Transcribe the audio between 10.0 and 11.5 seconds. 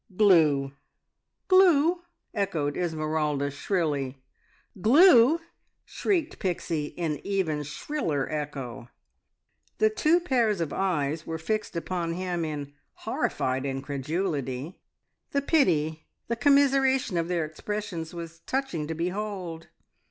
pairs of eyes were